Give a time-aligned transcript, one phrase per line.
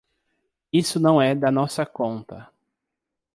[0.73, 2.49] Isso não é da nossa conta.